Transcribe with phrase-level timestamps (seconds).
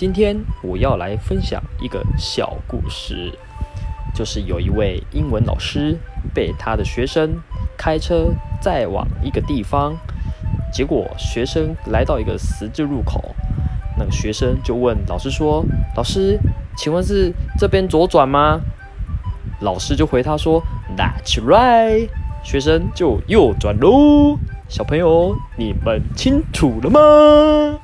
[0.00, 3.30] 今天我要来分享一个小故事。
[4.14, 5.94] 就是有一位英文老师
[6.32, 7.38] 被他的学生
[7.76, 8.32] 开车
[8.62, 9.94] 载往一个地方
[10.72, 13.34] 结果学生来到一个十字路口
[13.98, 15.62] 那个学生就问老师说
[15.94, 16.40] 老师
[16.78, 18.58] 请问是这边左转吗？
[19.60, 20.62] 老师就回他说
[20.96, 22.08] that's right
[22.42, 24.38] 学生就右转喽。
[24.66, 27.78] 小朋友你们清楚了吗？